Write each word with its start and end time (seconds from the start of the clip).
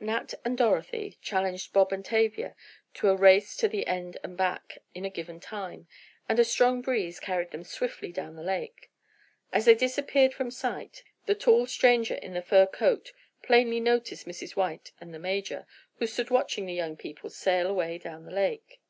Nat 0.00 0.34
and 0.44 0.58
Dorothy 0.58 1.18
challenged 1.22 1.72
Bob 1.72 1.92
and 1.92 2.04
Tavia 2.04 2.56
to 2.94 3.10
a 3.10 3.14
race 3.14 3.56
to 3.58 3.68
the 3.68 3.86
end 3.86 4.18
and 4.24 4.36
back 4.36 4.78
in 4.92 5.04
a 5.04 5.08
given 5.08 5.38
time, 5.38 5.86
and 6.28 6.40
a 6.40 6.44
strong 6.44 6.82
breeze 6.82 7.20
carried 7.20 7.52
them 7.52 7.62
swiftly 7.62 8.10
down 8.10 8.34
the 8.34 8.42
lake. 8.42 8.90
As 9.52 9.66
they 9.66 9.76
disappeared 9.76 10.34
from 10.34 10.50
sight, 10.50 11.04
the 11.26 11.36
tall 11.36 11.64
stranger 11.68 12.14
in 12.14 12.34
the 12.34 12.42
fur 12.42 12.66
coat 12.66 13.12
plainly 13.44 13.78
noticed 13.78 14.26
Mrs. 14.26 14.56
White 14.56 14.90
and 15.00 15.14
the 15.14 15.20
major, 15.20 15.64
who 16.00 16.08
stood 16.08 16.28
watching 16.30 16.66
the 16.66 16.74
young 16.74 16.96
people 16.96 17.30
sail 17.30 17.68
away 17.68 17.98
down 17.98 18.24
the 18.24 18.32
lake. 18.34 18.80